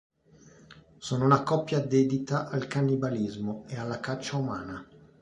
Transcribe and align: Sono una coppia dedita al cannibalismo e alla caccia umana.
Sono 0.97 1.25
una 1.25 1.43
coppia 1.43 1.79
dedita 1.79 2.49
al 2.49 2.65
cannibalismo 2.65 3.65
e 3.67 3.77
alla 3.77 3.99
caccia 3.99 4.35
umana. 4.37 4.83